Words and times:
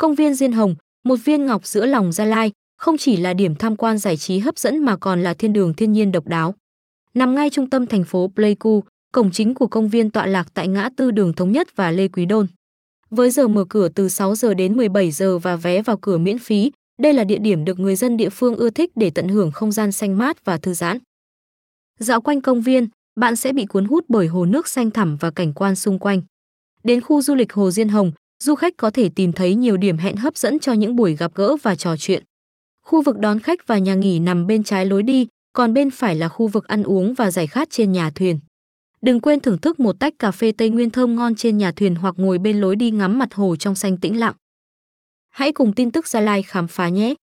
Công 0.00 0.14
viên 0.14 0.34
Diên 0.34 0.52
Hồng, 0.52 0.74
một 1.04 1.16
viên 1.24 1.46
ngọc 1.46 1.66
giữa 1.66 1.86
lòng 1.86 2.12
Gia 2.12 2.24
Lai, 2.24 2.52
không 2.78 2.98
chỉ 2.98 3.16
là 3.16 3.34
điểm 3.34 3.54
tham 3.54 3.76
quan 3.76 3.98
giải 3.98 4.16
trí 4.16 4.38
hấp 4.38 4.58
dẫn 4.58 4.78
mà 4.78 4.96
còn 4.96 5.22
là 5.22 5.34
thiên 5.34 5.52
đường 5.52 5.74
thiên 5.74 5.92
nhiên 5.92 6.12
độc 6.12 6.26
đáo. 6.26 6.54
Nằm 7.14 7.34
ngay 7.34 7.50
trung 7.50 7.70
tâm 7.70 7.86
thành 7.86 8.04
phố 8.04 8.30
Pleiku, 8.34 8.84
cổng 9.12 9.30
chính 9.30 9.54
của 9.54 9.66
công 9.66 9.88
viên 9.88 10.10
tọa 10.10 10.26
lạc 10.26 10.48
tại 10.54 10.68
ngã 10.68 10.88
tư 10.96 11.10
đường 11.10 11.32
Thống 11.32 11.52
Nhất 11.52 11.76
và 11.76 11.90
Lê 11.90 12.08
Quý 12.08 12.26
Đôn. 12.26 12.46
Với 13.10 13.30
giờ 13.30 13.48
mở 13.48 13.64
cửa 13.68 13.88
từ 13.88 14.08
6 14.08 14.34
giờ 14.34 14.54
đến 14.54 14.76
17 14.76 15.10
giờ 15.10 15.38
và 15.38 15.56
vé 15.56 15.82
vào 15.82 15.96
cửa 15.96 16.18
miễn 16.18 16.38
phí, 16.38 16.72
đây 17.02 17.12
là 17.12 17.24
địa 17.24 17.38
điểm 17.38 17.64
được 17.64 17.78
người 17.78 17.96
dân 17.96 18.16
địa 18.16 18.30
phương 18.30 18.56
ưa 18.56 18.70
thích 18.70 18.90
để 18.96 19.10
tận 19.10 19.28
hưởng 19.28 19.52
không 19.52 19.72
gian 19.72 19.92
xanh 19.92 20.18
mát 20.18 20.44
và 20.44 20.56
thư 20.56 20.74
giãn. 20.74 20.98
Dạo 21.98 22.20
quanh 22.20 22.40
công 22.40 22.60
viên, 22.60 22.88
bạn 23.20 23.36
sẽ 23.36 23.52
bị 23.52 23.66
cuốn 23.66 23.84
hút 23.84 24.04
bởi 24.08 24.26
hồ 24.26 24.44
nước 24.44 24.68
xanh 24.68 24.90
thẳm 24.90 25.16
và 25.20 25.30
cảnh 25.30 25.52
quan 25.52 25.76
xung 25.76 25.98
quanh. 25.98 26.22
Đến 26.84 27.00
khu 27.00 27.22
du 27.22 27.34
lịch 27.34 27.52
Hồ 27.52 27.70
Diên 27.70 27.88
Hồng, 27.88 28.12
du 28.44 28.54
khách 28.54 28.76
có 28.76 28.90
thể 28.90 29.08
tìm 29.08 29.32
thấy 29.32 29.54
nhiều 29.54 29.76
điểm 29.76 29.98
hẹn 29.98 30.16
hấp 30.16 30.36
dẫn 30.36 30.58
cho 30.58 30.72
những 30.72 30.96
buổi 30.96 31.16
gặp 31.16 31.34
gỡ 31.34 31.56
và 31.62 31.74
trò 31.74 31.96
chuyện. 31.96 32.24
Khu 32.82 33.02
vực 33.02 33.18
đón 33.18 33.40
khách 33.40 33.66
và 33.66 33.78
nhà 33.78 33.94
nghỉ 33.94 34.18
nằm 34.18 34.46
bên 34.46 34.62
trái 34.62 34.86
lối 34.86 35.02
đi, 35.02 35.26
còn 35.52 35.74
bên 35.74 35.90
phải 35.90 36.14
là 36.14 36.28
khu 36.28 36.48
vực 36.48 36.66
ăn 36.66 36.82
uống 36.82 37.14
và 37.14 37.30
giải 37.30 37.46
khát 37.46 37.70
trên 37.70 37.92
nhà 37.92 38.10
thuyền. 38.10 38.40
Đừng 39.02 39.20
quên 39.20 39.40
thưởng 39.40 39.58
thức 39.58 39.80
một 39.80 40.00
tách 40.00 40.18
cà 40.18 40.30
phê 40.30 40.52
Tây 40.52 40.70
Nguyên 40.70 40.90
thơm 40.90 41.16
ngon 41.16 41.34
trên 41.34 41.58
nhà 41.58 41.72
thuyền 41.72 41.94
hoặc 41.94 42.14
ngồi 42.18 42.38
bên 42.38 42.60
lối 42.60 42.76
đi 42.76 42.90
ngắm 42.90 43.18
mặt 43.18 43.34
hồ 43.34 43.56
trong 43.56 43.74
xanh 43.74 43.96
tĩnh 43.96 44.20
lặng. 44.20 44.34
Hãy 45.28 45.52
cùng 45.52 45.72
tin 45.72 45.90
tức 45.90 46.08
Gia 46.08 46.20
Lai 46.20 46.42
khám 46.42 46.68
phá 46.68 46.88
nhé! 46.88 47.14